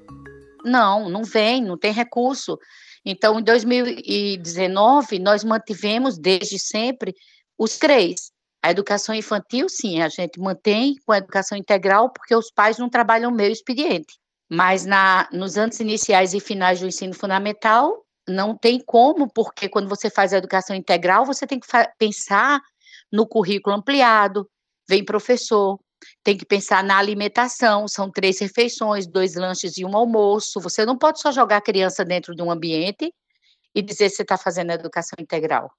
Não, 0.65 1.07
não 1.07 1.23
vem, 1.23 1.63
não 1.63 1.77
tem 1.77 1.91
recurso. 1.91 2.57
Então, 3.05 3.39
em 3.39 3.43
2019, 3.43 5.19
nós 5.19 5.43
mantivemos 5.43 6.17
desde 6.17 6.57
sempre 6.57 7.13
os 7.55 7.77
três. 7.77 8.31
A 8.67 8.71
educação 8.71 9.15
infantil, 9.15 9.69
sim, 9.69 10.01
a 10.01 10.09
gente 10.09 10.37
mantém 10.41 10.97
com 11.05 11.13
a 11.13 11.19
educação 11.19 11.57
integral, 11.57 12.11
porque 12.11 12.35
os 12.35 12.51
pais 12.51 12.77
não 12.77 12.89
trabalham 12.89 13.31
meio 13.31 13.49
expediente. 13.49 14.19
Mas 14.51 14.85
na, 14.85 15.29
nos 15.31 15.57
anos 15.57 15.79
iniciais 15.79 16.33
e 16.33 16.41
finais 16.41 16.81
do 16.81 16.85
ensino 16.85 17.13
fundamental, 17.13 18.03
não 18.27 18.57
tem 18.57 18.77
como, 18.85 19.31
porque 19.33 19.69
quando 19.69 19.87
você 19.87 20.09
faz 20.09 20.33
a 20.33 20.37
educação 20.37 20.75
integral, 20.75 21.25
você 21.25 21.47
tem 21.47 21.61
que 21.61 21.67
pensar 21.97 22.59
no 23.09 23.25
currículo 23.25 23.73
ampliado, 23.73 24.45
vem 24.85 25.05
professor, 25.05 25.79
tem 26.21 26.35
que 26.35 26.45
pensar 26.45 26.83
na 26.83 26.97
alimentação, 26.97 27.87
são 27.87 28.11
três 28.11 28.37
refeições, 28.37 29.07
dois 29.07 29.35
lanches 29.35 29.77
e 29.77 29.85
um 29.85 29.95
almoço. 29.95 30.59
Você 30.59 30.85
não 30.85 30.97
pode 30.97 31.21
só 31.21 31.31
jogar 31.31 31.55
a 31.55 31.61
criança 31.61 32.03
dentro 32.03 32.35
de 32.35 32.41
um 32.41 32.51
ambiente 32.51 33.13
e 33.73 33.81
dizer 33.81 34.09
que 34.09 34.17
você 34.17 34.23
está 34.23 34.37
fazendo 34.37 34.71
a 34.71 34.73
educação 34.73 35.15
integral. 35.17 35.71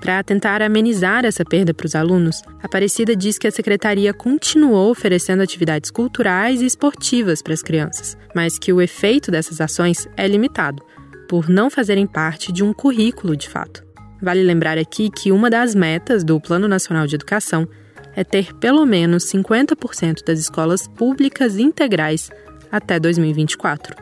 Para 0.00 0.22
tentar 0.22 0.62
amenizar 0.62 1.24
essa 1.24 1.44
perda 1.44 1.72
para 1.72 1.86
os 1.86 1.94
alunos, 1.94 2.42
Aparecida 2.62 3.16
diz 3.16 3.38
que 3.38 3.46
a 3.46 3.50
secretaria 3.50 4.12
continuou 4.12 4.90
oferecendo 4.90 5.42
atividades 5.42 5.90
culturais 5.90 6.60
e 6.60 6.66
esportivas 6.66 7.42
para 7.42 7.54
as 7.54 7.62
crianças, 7.62 8.16
mas 8.34 8.58
que 8.58 8.72
o 8.72 8.80
efeito 8.80 9.30
dessas 9.30 9.60
ações 9.60 10.06
é 10.16 10.26
limitado, 10.28 10.82
por 11.28 11.48
não 11.48 11.70
fazerem 11.70 12.06
parte 12.06 12.52
de 12.52 12.62
um 12.62 12.72
currículo 12.72 13.36
de 13.36 13.48
fato. 13.48 13.84
Vale 14.22 14.42
lembrar 14.42 14.78
aqui 14.78 15.10
que 15.10 15.32
uma 15.32 15.50
das 15.50 15.74
metas 15.74 16.24
do 16.24 16.40
Plano 16.40 16.68
Nacional 16.68 17.06
de 17.06 17.14
Educação 17.14 17.68
é 18.14 18.24
ter 18.24 18.54
pelo 18.54 18.86
menos 18.86 19.24
50% 19.30 20.24
das 20.24 20.38
escolas 20.38 20.88
públicas 20.88 21.58
integrais 21.58 22.30
até 22.70 22.98
2024. 22.98 23.94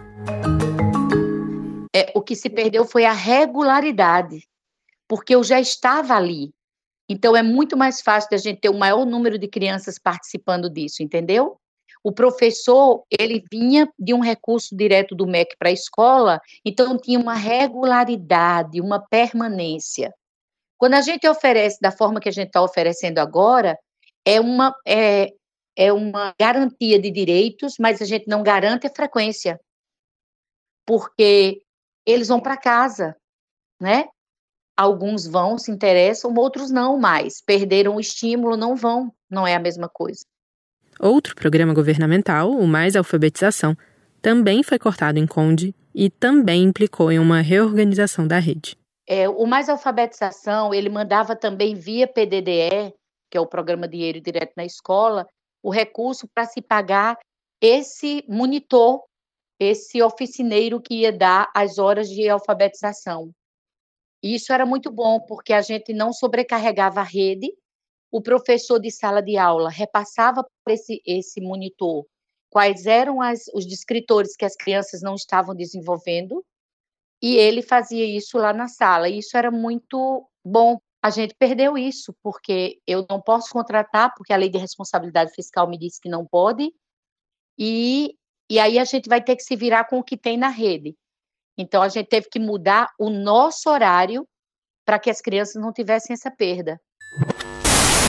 É, 1.94 2.12
o 2.14 2.20
que 2.20 2.34
se 2.34 2.48
perdeu 2.48 2.84
foi 2.84 3.04
a 3.04 3.12
regularidade, 3.12 4.44
porque 5.14 5.32
eu 5.32 5.44
já 5.44 5.60
estava 5.60 6.16
ali. 6.16 6.52
Então 7.08 7.36
é 7.36 7.42
muito 7.42 7.76
mais 7.76 8.00
fácil 8.00 8.28
da 8.30 8.36
gente 8.36 8.60
ter 8.60 8.68
o 8.68 8.76
maior 8.76 9.06
número 9.06 9.38
de 9.38 9.46
crianças 9.46 9.96
participando 9.96 10.68
disso, 10.68 11.04
entendeu? 11.04 11.56
O 12.02 12.10
professor, 12.10 13.04
ele 13.08 13.44
vinha 13.48 13.88
de 13.96 14.12
um 14.12 14.18
recurso 14.18 14.76
direto 14.76 15.14
do 15.14 15.24
MEC 15.24 15.56
para 15.56 15.68
a 15.68 15.72
escola, 15.72 16.40
então 16.64 16.98
tinha 16.98 17.20
uma 17.20 17.34
regularidade, 17.34 18.80
uma 18.80 18.98
permanência. 18.98 20.12
Quando 20.76 20.94
a 20.94 21.00
gente 21.00 21.28
oferece 21.28 21.78
da 21.80 21.92
forma 21.92 22.18
que 22.18 22.28
a 22.28 22.32
gente 22.32 22.48
está 22.48 22.60
oferecendo 22.60 23.20
agora, 23.20 23.78
é 24.24 24.40
uma, 24.40 24.74
é, 24.84 25.32
é 25.76 25.92
uma 25.92 26.34
garantia 26.36 26.98
de 26.98 27.12
direitos, 27.12 27.74
mas 27.78 28.02
a 28.02 28.04
gente 28.04 28.26
não 28.26 28.42
garante 28.42 28.88
a 28.88 28.92
frequência, 28.92 29.60
porque 30.84 31.62
eles 32.04 32.26
vão 32.26 32.40
para 32.40 32.56
casa, 32.56 33.16
né? 33.80 34.08
Alguns 34.76 35.26
vão, 35.26 35.56
se 35.56 35.70
interessam, 35.70 36.34
outros 36.34 36.70
não 36.70 36.98
mais. 36.98 37.40
Perderam 37.40 37.96
o 37.96 38.00
estímulo, 38.00 38.56
não 38.56 38.74
vão. 38.74 39.12
Não 39.30 39.46
é 39.46 39.54
a 39.54 39.60
mesma 39.60 39.88
coisa. 39.88 40.24
Outro 40.98 41.34
programa 41.34 41.74
governamental, 41.74 42.50
o 42.50 42.66
Mais 42.66 42.96
Alfabetização, 42.96 43.76
também 44.20 44.62
foi 44.62 44.78
cortado 44.78 45.18
em 45.18 45.26
Conde 45.26 45.74
e 45.94 46.10
também 46.10 46.62
implicou 46.62 47.10
em 47.10 47.18
uma 47.18 47.40
reorganização 47.40 48.26
da 48.26 48.38
rede. 48.38 48.76
É, 49.06 49.28
o 49.28 49.46
Mais 49.46 49.68
Alfabetização, 49.68 50.72
ele 50.72 50.88
mandava 50.88 51.36
também 51.36 51.74
via 51.74 52.06
PDDE 52.06 52.94
que 53.34 53.38
é 53.38 53.40
o 53.40 53.48
programa 53.48 53.88
Dinheiro 53.88 54.20
Direto 54.20 54.52
na 54.56 54.64
Escola, 54.64 55.26
o 55.60 55.68
recurso 55.68 56.28
para 56.32 56.44
se 56.44 56.62
pagar 56.62 57.18
esse 57.60 58.24
monitor, 58.28 59.02
esse 59.58 60.00
oficineiro 60.00 60.80
que 60.80 61.00
ia 61.00 61.12
dar 61.12 61.50
as 61.52 61.76
horas 61.76 62.08
de 62.08 62.28
alfabetização. 62.28 63.32
Isso 64.24 64.52
era 64.52 64.64
muito 64.64 64.90
bom, 64.90 65.20
porque 65.20 65.52
a 65.52 65.60
gente 65.60 65.92
não 65.92 66.12
sobrecarregava 66.12 67.00
a 67.00 67.04
rede, 67.04 67.52
o 68.10 68.22
professor 68.22 68.78
de 68.78 68.90
sala 68.90 69.22
de 69.22 69.36
aula 69.36 69.68
repassava 69.68 70.42
para 70.64 70.74
esse, 70.74 71.02
esse 71.04 71.40
monitor 71.40 72.06
quais 72.54 72.86
eram 72.86 73.20
as, 73.20 73.48
os 73.52 73.66
descritores 73.66 74.36
que 74.36 74.44
as 74.44 74.54
crianças 74.54 75.02
não 75.02 75.16
estavam 75.16 75.56
desenvolvendo, 75.56 76.44
e 77.20 77.34
ele 77.36 77.60
fazia 77.62 78.04
isso 78.06 78.38
lá 78.38 78.52
na 78.52 78.68
sala. 78.68 79.08
E 79.08 79.18
isso 79.18 79.36
era 79.36 79.50
muito 79.50 80.24
bom, 80.44 80.78
a 81.02 81.10
gente 81.10 81.34
perdeu 81.36 81.76
isso, 81.76 82.14
porque 82.22 82.78
eu 82.86 83.04
não 83.10 83.20
posso 83.20 83.50
contratar, 83.50 84.14
porque 84.16 84.32
a 84.32 84.36
lei 84.36 84.48
de 84.48 84.56
responsabilidade 84.56 85.32
fiscal 85.34 85.68
me 85.68 85.76
disse 85.76 86.00
que 86.00 86.08
não 86.08 86.24
pode, 86.24 86.72
e, 87.58 88.16
e 88.48 88.60
aí 88.60 88.78
a 88.78 88.84
gente 88.84 89.08
vai 89.08 89.20
ter 89.20 89.34
que 89.34 89.42
se 89.42 89.56
virar 89.56 89.84
com 89.86 89.98
o 89.98 90.04
que 90.04 90.16
tem 90.16 90.36
na 90.36 90.48
rede. 90.48 90.94
Então, 91.56 91.82
a 91.82 91.88
gente 91.88 92.08
teve 92.08 92.28
que 92.30 92.38
mudar 92.38 92.88
o 92.98 93.08
nosso 93.10 93.70
horário 93.70 94.26
para 94.84 94.98
que 94.98 95.10
as 95.10 95.20
crianças 95.20 95.60
não 95.60 95.72
tivessem 95.72 96.12
essa 96.12 96.30
perda. 96.30 96.80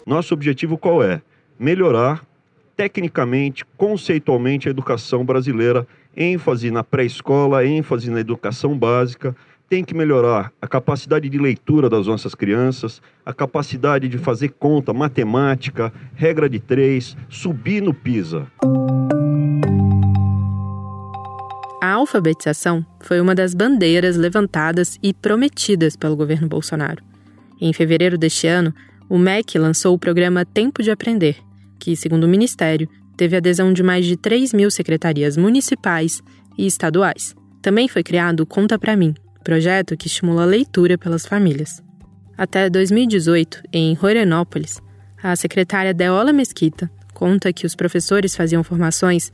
Nosso 0.05 0.33
objetivo 0.33 0.77
qual 0.77 1.03
é? 1.03 1.21
Melhorar 1.57 2.25
tecnicamente, 2.75 3.63
conceitualmente 3.77 4.67
a 4.67 4.71
educação 4.71 5.23
brasileira, 5.23 5.87
ênfase 6.15 6.69
na 6.69 6.83
pré-escola, 6.83 7.65
ênfase 7.65 8.09
na 8.11 8.19
educação 8.19 8.77
básica, 8.77 9.35
tem 9.69 9.83
que 9.83 9.95
melhorar 9.95 10.51
a 10.61 10.67
capacidade 10.67 11.27
de 11.27 11.37
leitura 11.37 11.89
das 11.89 12.05
nossas 12.05 12.35
crianças, 12.35 13.01
a 13.25 13.33
capacidade 13.33 14.07
de 14.07 14.17
fazer 14.17 14.49
conta, 14.49 14.93
matemática, 14.93 15.91
regra 16.13 16.47
de 16.47 16.59
três, 16.59 17.17
subir 17.29 17.81
no 17.81 17.93
PISA. 17.93 18.45
Alfabetização 21.95 22.85
foi 22.99 23.21
uma 23.21 23.33
das 23.33 23.53
bandeiras 23.53 24.17
levantadas 24.17 24.99
e 25.01 25.13
prometidas 25.13 25.95
pelo 25.95 26.15
governo 26.15 26.45
Bolsonaro. 26.45 27.01
Em 27.59 27.71
fevereiro 27.71 28.17
deste 28.17 28.47
ano, 28.47 28.73
o 29.07 29.17
MEC 29.17 29.57
lançou 29.57 29.95
o 29.95 29.99
programa 29.99 30.43
Tempo 30.43 30.83
de 30.83 30.91
Aprender, 30.91 31.37
que, 31.79 31.95
segundo 31.95 32.25
o 32.25 32.27
Ministério, 32.27 32.89
teve 33.15 33.37
adesão 33.37 33.71
de 33.71 33.81
mais 33.81 34.05
de 34.05 34.17
3 34.17 34.51
mil 34.51 34.69
secretarias 34.69 35.37
municipais 35.37 36.21
e 36.57 36.67
estaduais. 36.67 37.33
Também 37.61 37.87
foi 37.87 38.03
criado 38.03 38.41
o 38.41 38.45
Conta 38.45 38.77
Pra 38.77 38.97
Mim, 38.97 39.15
projeto 39.41 39.95
que 39.95 40.07
estimula 40.07 40.43
a 40.43 40.45
leitura 40.45 40.97
pelas 40.97 41.25
famílias. 41.25 41.81
Até 42.37 42.69
2018, 42.69 43.63
em 43.71 43.93
Rorenópolis, 43.93 44.81
a 45.23 45.33
secretária 45.37 45.93
Deola 45.93 46.33
Mesquita 46.33 46.91
conta 47.13 47.53
que 47.53 47.65
os 47.65 47.73
professores 47.73 48.35
faziam 48.35 48.65
formações 48.65 49.31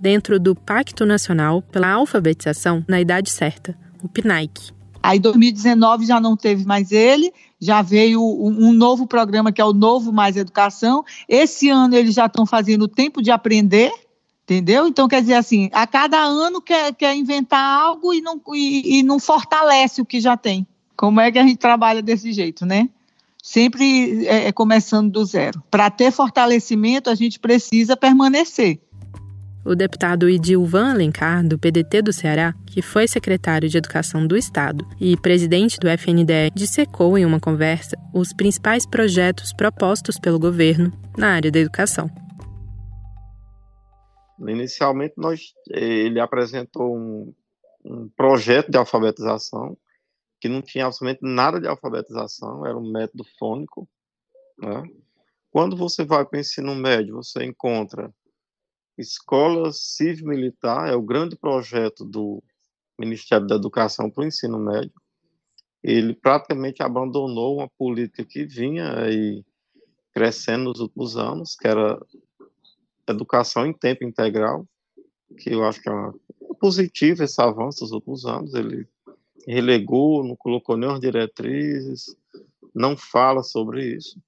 dentro 0.00 0.38
do 0.38 0.54
Pacto 0.54 1.04
Nacional 1.06 1.62
pela 1.62 1.90
Alfabetização 1.92 2.84
na 2.88 3.00
Idade 3.00 3.30
Certa, 3.30 3.76
o 4.02 4.08
PNAIC. 4.08 4.72
Aí, 5.02 5.18
em 5.18 5.20
2019, 5.20 6.06
já 6.06 6.18
não 6.18 6.34
teve 6.34 6.64
mais 6.64 6.90
ele, 6.90 7.30
já 7.60 7.82
veio 7.82 8.22
um, 8.22 8.72
novo 8.72 9.06
programa 9.06 9.52
que 9.52 9.60
é 9.60 9.64
o 9.64 9.74
Novo 9.74 10.10
Mais 10.10 10.34
Educação. 10.34 11.04
Esse 11.28 11.68
ano 11.68 11.94
eles 11.94 12.14
já 12.14 12.24
estão 12.24 12.46
fazendo 12.46 12.82
o 12.82 12.88
Tempo 12.88 13.22
de 13.22 13.30
Aprender, 13.30 13.92
entendeu? 14.44 14.86
Então, 14.86 15.06
quer 15.06 15.20
dizer 15.20 15.34
assim, 15.34 15.68
a 15.72 15.86
cada 15.86 16.18
ano 16.18 16.60
quer, 16.60 16.94
quer 16.94 17.14
inventar 17.14 17.82
algo 17.82 18.14
e 18.14 18.22
não, 18.22 18.40
e, 18.54 18.98
e 18.98 19.02
não 19.02 19.18
fortalece 19.18 20.00
o 20.00 20.06
que 20.06 20.20
já 20.20 20.38
tem. 20.38 20.66
Como 20.96 21.20
é 21.20 21.30
que 21.30 21.38
a 21.38 21.42
gente 21.42 21.58
trabalha 21.58 22.00
desse 22.00 22.32
jeito, 22.32 22.64
né? 22.64 22.88
Sempre 23.42 24.26
é, 24.26 24.48
é 24.48 24.52
começando 24.52 25.10
do 25.10 25.24
zero. 25.24 25.62
Para 25.70 25.90
ter 25.90 26.10
fortalecimento, 26.10 27.10
a 27.10 27.14
gente 27.14 27.38
precisa 27.38 27.94
permanecer. 27.94 28.80
O 29.66 29.74
deputado 29.74 30.28
Idilvan 30.28 30.90
Alencar, 30.90 31.42
do 31.42 31.58
PDT 31.58 32.02
do 32.02 32.12
Ceará, 32.12 32.52
que 32.66 32.82
foi 32.82 33.08
secretário 33.08 33.66
de 33.66 33.78
Educação 33.78 34.26
do 34.26 34.36
Estado 34.36 34.86
e 35.00 35.16
presidente 35.16 35.80
do 35.80 35.88
FNDE, 35.88 36.50
dissecou 36.54 37.16
em 37.16 37.24
uma 37.24 37.40
conversa 37.40 37.96
os 38.12 38.34
principais 38.34 38.84
projetos 38.84 39.54
propostos 39.54 40.18
pelo 40.18 40.38
governo 40.38 40.92
na 41.16 41.28
área 41.30 41.50
da 41.50 41.58
educação. 41.58 42.10
Inicialmente, 44.46 45.14
nós, 45.16 45.54
ele 45.70 46.20
apresentou 46.20 46.94
um, 46.94 47.34
um 47.82 48.10
projeto 48.10 48.70
de 48.70 48.76
alfabetização 48.76 49.78
que 50.42 50.48
não 50.48 50.60
tinha 50.60 50.84
absolutamente 50.84 51.20
nada 51.22 51.58
de 51.58 51.66
alfabetização, 51.66 52.66
era 52.66 52.76
um 52.76 52.92
método 52.92 53.24
fônico. 53.38 53.88
Né? 54.58 54.82
Quando 55.50 55.74
você 55.74 56.04
vai 56.04 56.22
para 56.26 56.36
o 56.36 56.40
ensino 56.40 56.74
médio, 56.74 57.14
você 57.14 57.42
encontra 57.44 58.12
Escola 58.96 59.72
Civil-Militar, 59.72 60.88
é 60.88 60.94
o 60.94 61.02
grande 61.02 61.36
projeto 61.36 62.04
do 62.04 62.42
Ministério 62.98 63.46
da 63.46 63.56
Educação 63.56 64.08
para 64.08 64.22
o 64.22 64.26
ensino 64.26 64.58
médio. 64.58 64.92
Ele 65.82 66.14
praticamente 66.14 66.82
abandonou 66.82 67.58
uma 67.58 67.68
política 67.76 68.24
que 68.24 68.44
vinha 68.46 68.98
aí 68.98 69.44
crescendo 70.12 70.64
nos 70.64 70.80
últimos 70.80 71.16
anos, 71.16 71.56
que 71.56 71.66
era 71.66 72.00
educação 73.08 73.66
em 73.66 73.72
tempo 73.72 74.04
integral, 74.04 74.66
que 75.36 75.50
eu 75.50 75.64
acho 75.64 75.82
que 75.82 75.88
é 75.88 75.92
uma, 75.92 76.14
positivo 76.60 77.24
esse 77.24 77.40
avanço 77.42 77.80
dos 77.80 77.92
últimos 77.92 78.24
anos. 78.24 78.54
Ele 78.54 78.88
relegou, 79.46 80.24
não 80.24 80.36
colocou 80.36 80.76
nenhuma 80.76 81.00
diretrizes, 81.00 82.16
não 82.74 82.96
fala 82.96 83.42
sobre 83.42 83.96
isso. 83.96 84.18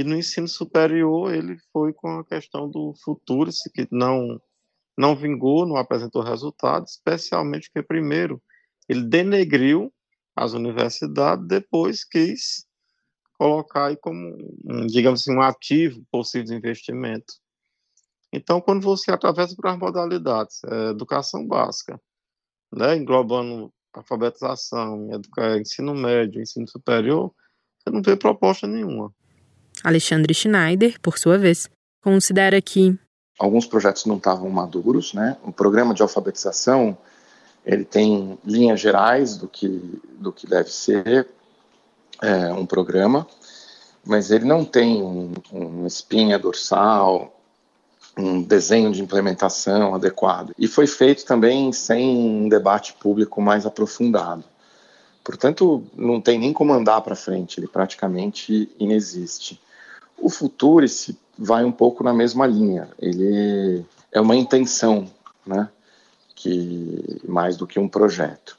E 0.00 0.04
no 0.04 0.16
ensino 0.16 0.48
superior 0.48 1.30
ele 1.34 1.58
foi 1.70 1.92
com 1.92 2.08
a 2.20 2.24
questão 2.24 2.70
do 2.70 2.94
futuro, 3.04 3.50
que 3.74 3.86
não 3.92 4.40
não 4.96 5.14
vingou, 5.14 5.66
não 5.66 5.76
apresentou 5.76 6.22
resultados, 6.22 6.92
especialmente 6.92 7.68
porque 7.68 7.86
primeiro 7.86 8.42
ele 8.88 9.02
denegriu 9.02 9.92
as 10.34 10.54
universidades, 10.54 11.46
depois 11.46 12.02
quis 12.02 12.64
colocar 13.38 13.88
aí 13.88 13.96
como, 13.98 14.38
digamos 14.86 15.20
assim, 15.20 15.36
um 15.36 15.42
ativo 15.42 16.02
possível 16.10 16.46
de 16.46 16.54
investimento. 16.54 17.34
Então, 18.32 18.58
quando 18.58 18.82
você 18.82 19.10
atravessa 19.10 19.54
para 19.54 19.72
as 19.72 19.78
modalidades, 19.78 20.64
é, 20.64 20.90
educação 20.92 21.46
básica, 21.46 22.00
né, 22.72 22.96
englobando 22.96 23.70
alfabetização, 23.92 25.10
ensino 25.60 25.94
médio, 25.94 26.40
ensino 26.40 26.66
superior, 26.66 27.34
você 27.78 27.90
não 27.90 28.00
vê 28.00 28.16
proposta 28.16 28.66
nenhuma. 28.66 29.14
Alexandre 29.82 30.34
Schneider, 30.34 31.00
por 31.00 31.18
sua 31.18 31.38
vez, 31.38 31.68
considera 32.02 32.60
que 32.60 32.98
alguns 33.38 33.66
projetos 33.66 34.04
não 34.04 34.16
estavam 34.16 34.48
maduros, 34.50 35.14
né? 35.14 35.36
O 35.42 35.52
programa 35.52 35.94
de 35.94 36.02
alfabetização 36.02 36.96
ele 37.64 37.84
tem 37.84 38.38
linhas 38.44 38.80
gerais 38.80 39.36
do 39.36 39.48
que 39.48 40.00
do 40.18 40.32
que 40.32 40.46
deve 40.46 40.70
ser 40.70 41.26
é, 42.22 42.52
um 42.52 42.66
programa, 42.66 43.26
mas 44.04 44.30
ele 44.30 44.44
não 44.44 44.64
tem 44.64 45.02
um, 45.02 45.32
um 45.52 45.86
espinha 45.86 46.38
dorsal, 46.38 47.40
um 48.16 48.42
desenho 48.42 48.92
de 48.92 49.02
implementação 49.02 49.94
adequado. 49.94 50.52
E 50.58 50.66
foi 50.66 50.86
feito 50.86 51.24
também 51.24 51.72
sem 51.72 52.08
um 52.08 52.48
debate 52.48 52.92
público 52.94 53.40
mais 53.40 53.64
aprofundado. 53.64 54.44
Portanto, 55.24 55.84
não 55.94 56.20
tem 56.20 56.38
nem 56.38 56.52
como 56.52 56.72
andar 56.72 57.00
para 57.02 57.14
frente, 57.14 57.60
ele 57.60 57.68
praticamente 57.68 58.70
inexiste. 58.78 59.60
O 60.20 60.28
Futurice 60.28 61.18
vai 61.38 61.64
um 61.64 61.72
pouco 61.72 62.04
na 62.04 62.12
mesma 62.12 62.46
linha. 62.46 62.88
Ele 62.98 63.84
é 64.12 64.20
uma 64.20 64.36
intenção, 64.36 65.10
né, 65.46 65.68
que 66.34 67.20
mais 67.26 67.56
do 67.56 67.66
que 67.66 67.78
um 67.78 67.88
projeto. 67.88 68.58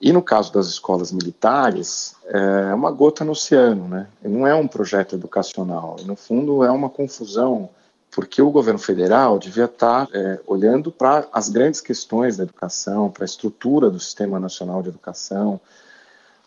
E 0.00 0.12
no 0.12 0.22
caso 0.22 0.52
das 0.52 0.66
escolas 0.66 1.10
militares, 1.10 2.14
é 2.26 2.74
uma 2.74 2.90
gota 2.90 3.24
no 3.24 3.32
oceano, 3.32 3.88
né? 3.88 4.06
Não 4.22 4.46
é 4.46 4.54
um 4.54 4.68
projeto 4.68 5.14
educacional. 5.14 5.96
No 6.04 6.14
fundo, 6.14 6.62
é 6.62 6.70
uma 6.70 6.90
confusão 6.90 7.70
porque 8.10 8.40
o 8.40 8.50
governo 8.50 8.78
federal 8.78 9.38
devia 9.38 9.66
estar 9.66 10.08
é, 10.10 10.40
olhando 10.46 10.90
para 10.90 11.28
as 11.30 11.50
grandes 11.50 11.82
questões 11.82 12.36
da 12.38 12.44
educação, 12.44 13.10
para 13.10 13.24
a 13.24 13.26
estrutura 13.26 13.90
do 13.90 14.00
Sistema 14.00 14.40
Nacional 14.40 14.82
de 14.82 14.88
Educação, 14.88 15.60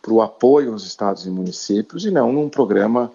para 0.02 0.12
o 0.12 0.22
apoio 0.22 0.72
aos 0.72 0.84
estados 0.84 1.28
e 1.28 1.30
municípios, 1.30 2.06
e 2.06 2.12
não 2.12 2.34
num 2.34 2.50
programa 2.50 3.12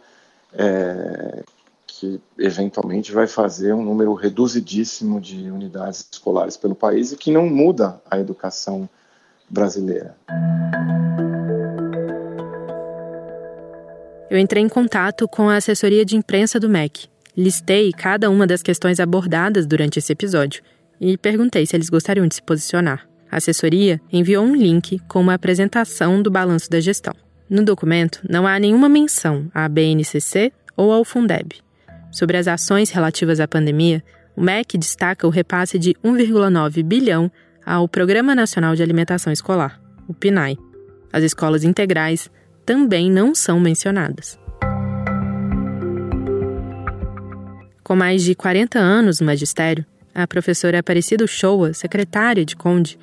é, 0.57 1.43
que 1.87 2.21
eventualmente 2.39 3.13
vai 3.13 3.27
fazer 3.27 3.73
um 3.73 3.83
número 3.83 4.15
reduzidíssimo 4.15 5.21
de 5.21 5.51
unidades 5.51 6.09
escolares 6.13 6.57
pelo 6.57 6.75
país 6.75 7.13
e 7.13 7.17
que 7.17 7.31
não 7.31 7.49
muda 7.49 8.01
a 8.11 8.19
educação 8.19 8.89
brasileira. 9.49 10.17
Eu 14.31 14.39
entrei 14.39 14.63
em 14.63 14.69
contato 14.69 15.29
com 15.29 15.49
a 15.49 15.57
assessoria 15.57 16.05
de 16.05 16.17
imprensa 16.17 16.59
do 16.59 16.69
MEC 16.69 17.09
Listei 17.37 17.93
cada 17.93 18.31
uma 18.31 18.47
das 18.47 18.63
questões 18.63 19.01
abordadas 19.01 19.67
durante 19.67 19.99
esse 19.99 20.13
episódio 20.13 20.63
e 21.01 21.19
perguntei 21.19 21.67
se 21.67 21.75
eles 21.75 21.91
gostariam 21.91 22.29
de 22.29 22.37
se 22.37 22.43
posicionar. 22.43 23.09
A 23.29 23.39
assessoria 23.39 24.01
enviou 24.13 24.45
um 24.45 24.55
link 24.55 25.01
com 25.09 25.21
uma 25.21 25.35
apresentação 25.35 26.23
do 26.23 26.31
balanço 26.31 26.71
da 26.71 26.79
gestão. 26.79 27.24
No 27.49 27.63
documento, 27.63 28.21
não 28.29 28.47
há 28.47 28.59
nenhuma 28.59 28.89
menção 28.89 29.51
à 29.53 29.69
BNCC 29.69 30.53
ou 30.77 30.93
ao 30.93 31.05
Fundeb. 31.05 31.57
Sobre 32.11 32.37
as 32.37 32.49
ações 32.49 32.91
relativas 32.91 33.39
à 33.39 33.47
pandemia, 33.47 34.03
o 34.37 34.41
MEC 34.41 34.79
destaca 34.79 35.27
o 35.27 35.31
repasse 35.31 35.79
de 35.79 35.95
1,9 36.05 36.83
bilhão 36.83 37.31
ao 37.65 37.89
Programa 37.89 38.35
Nacional 38.35 38.75
de 38.75 38.83
Alimentação 38.83 39.33
Escolar, 39.33 39.81
o 40.09 40.15
PNAE. 40.15 40.59
As 41.13 41.23
escolas 41.23 41.65
integrais 41.65 42.31
também 42.65 43.11
não 43.11 43.35
são 43.35 43.61
mencionadas. 43.61 44.39
Com 47.83 47.95
mais 47.95 48.23
de 48.23 48.35
40 48.35 48.79
anos 48.79 49.21
no 49.21 49.27
magistério, 49.27 49.85
a 50.15 50.27
professora 50.27 50.79
Aparecida 50.79 51.27
Showa, 51.27 51.75
secretária 51.75 52.45
de 52.45 52.57
Conde, 52.57 52.99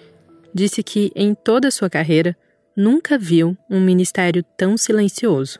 disse 0.53 0.81
que 0.81 1.11
em 1.15 1.35
toda 1.35 1.67
a 1.67 1.71
sua 1.71 1.89
carreira 1.89 2.35
nunca 2.75 3.17
viu 3.17 3.57
um 3.69 3.79
ministério 3.79 4.43
tão 4.57 4.77
silencioso. 4.77 5.59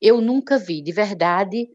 Eu 0.00 0.20
nunca 0.20 0.58
vi, 0.58 0.82
de 0.82 0.92
verdade. 0.92 1.68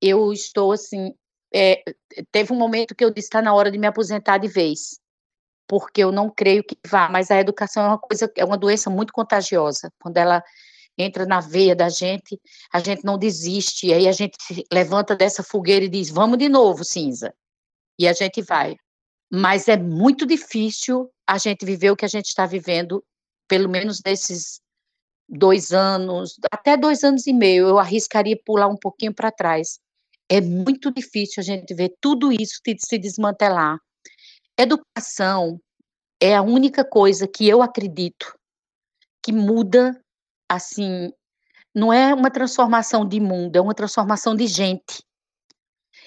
Eu 0.00 0.32
estou 0.32 0.72
assim. 0.72 1.14
É, 1.54 1.82
teve 2.30 2.52
um 2.52 2.56
momento 2.56 2.94
que 2.94 3.04
eu 3.04 3.10
disse 3.10 3.26
está 3.26 3.40
na 3.40 3.54
hora 3.54 3.70
de 3.70 3.78
me 3.78 3.86
aposentar 3.86 4.38
de 4.38 4.48
vez, 4.48 4.98
porque 5.66 6.02
eu 6.02 6.12
não 6.12 6.30
creio 6.30 6.62
que 6.62 6.76
vá. 6.86 7.08
Mas 7.08 7.30
a 7.30 7.40
educação 7.40 7.84
é 7.84 7.88
uma 7.88 7.98
coisa, 7.98 8.30
é 8.36 8.44
uma 8.44 8.58
doença 8.58 8.90
muito 8.90 9.12
contagiosa. 9.12 9.90
Quando 10.00 10.16
ela 10.16 10.42
entra 10.98 11.26
na 11.26 11.40
veia 11.40 11.74
da 11.74 11.88
gente, 11.88 12.40
a 12.72 12.80
gente 12.80 13.04
não 13.04 13.18
desiste, 13.18 13.92
aí 13.92 14.08
a 14.08 14.12
gente 14.12 14.36
se 14.40 14.64
levanta 14.72 15.14
dessa 15.14 15.42
fogueira 15.42 15.84
e 15.84 15.88
diz: 15.88 16.10
vamos 16.10 16.38
de 16.38 16.48
novo, 16.48 16.84
cinza. 16.84 17.34
E 17.98 18.06
a 18.06 18.12
gente 18.12 18.42
vai. 18.42 18.76
Mas 19.32 19.68
é 19.68 19.76
muito 19.76 20.26
difícil 20.26 21.10
a 21.26 21.38
gente 21.38 21.64
viver 21.64 21.90
o 21.90 21.96
que 21.96 22.04
a 22.04 22.08
gente 22.08 22.26
está 22.26 22.46
vivendo, 22.46 23.02
pelo 23.48 23.68
menos 23.68 24.00
nesses 24.04 24.60
dois 25.28 25.72
anos, 25.72 26.36
até 26.52 26.76
dois 26.76 27.02
anos 27.02 27.26
e 27.26 27.32
meio, 27.32 27.68
eu 27.68 27.78
arriscaria 27.78 28.38
pular 28.44 28.68
um 28.68 28.76
pouquinho 28.76 29.14
para 29.14 29.32
trás. 29.32 29.78
É 30.28 30.40
muito 30.40 30.92
difícil 30.92 31.40
a 31.40 31.44
gente 31.44 31.72
ver 31.74 31.94
tudo 32.00 32.32
isso 32.32 32.60
se 32.78 32.98
desmantelar. 32.98 33.78
Educação 34.58 35.60
é 36.20 36.34
a 36.34 36.42
única 36.42 36.84
coisa 36.84 37.28
que 37.28 37.48
eu 37.48 37.62
acredito 37.62 38.34
que 39.22 39.32
muda 39.32 40.00
assim, 40.48 41.12
não 41.74 41.92
é 41.92 42.14
uma 42.14 42.30
transformação 42.30 43.06
de 43.06 43.20
mundo, 43.20 43.56
é 43.56 43.60
uma 43.60 43.74
transformação 43.74 44.34
de 44.34 44.46
gente. 44.46 45.04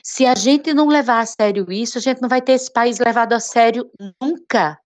Se 0.02 0.26
a 0.26 0.34
gente 0.34 0.74
não 0.74 0.88
levar 0.88 1.20
a 1.20 1.26
sério 1.26 1.72
isso, 1.72 1.98
a 1.98 2.02
gente 2.02 2.22
não 2.22 2.30
vai 2.30 2.42
ter 2.42 2.54
esse 2.54 2.72
país 2.72 2.98
levado 3.00 3.34
a 3.34 3.40
sério 3.40 3.90
nunca. 4.22 4.80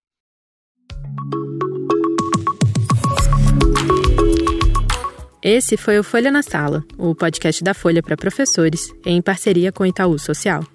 Esse 5.43 5.75
foi 5.75 5.99
o 5.99 6.03
Folha 6.05 6.31
na 6.31 6.41
Sala, 6.41 6.85
o 6.97 7.13
podcast 7.13 7.61
da 7.61 7.73
Folha 7.73 8.01
para 8.01 8.15
professores, 8.15 8.93
em 9.05 9.21
parceria 9.21 9.73
com 9.73 9.85
Itaú 9.85 10.17
Social. 10.17 10.65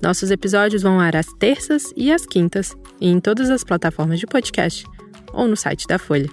Nossos 0.00 0.30
episódios 0.30 0.80
vão 0.80 0.98
ar 0.98 1.14
às 1.14 1.26
terças 1.38 1.92
e 1.94 2.10
às 2.10 2.24
quintas, 2.24 2.74
em 2.98 3.20
todas 3.20 3.50
as 3.50 3.62
plataformas 3.62 4.18
de 4.18 4.26
podcast 4.26 4.86
ou 5.30 5.46
no 5.46 5.54
site 5.54 5.86
da 5.86 5.98
Folha. 5.98 6.30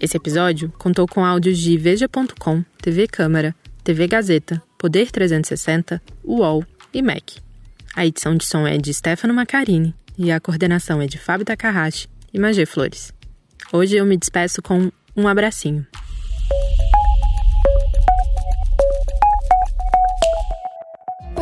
Esse 0.00 0.16
episódio 0.16 0.72
contou 0.78 1.06
com 1.06 1.22
áudios 1.22 1.58
de 1.58 1.76
Veja.com, 1.76 2.64
TV 2.80 3.06
Câmara, 3.06 3.54
TV 3.84 4.06
Gazeta, 4.06 4.62
Poder 4.78 5.10
360, 5.10 6.00
UOL 6.24 6.64
e 6.94 7.02
MEC. 7.02 7.40
A 7.94 8.06
edição 8.06 8.34
de 8.36 8.46
som 8.46 8.66
é 8.66 8.78
de 8.78 8.94
Stefano 8.94 9.34
Macarini 9.34 9.94
e 10.16 10.32
a 10.32 10.40
coordenação 10.40 11.02
é 11.02 11.06
de 11.06 11.18
Fábio 11.18 11.44
Takahashi 11.44 12.08
e 12.32 12.38
Magê 12.38 12.64
Flores. 12.64 13.12
Hoje 13.70 13.96
eu 13.96 14.06
me 14.06 14.16
despeço 14.16 14.62
com 14.62 14.90
um 15.14 15.28
abracinho. 15.28 15.86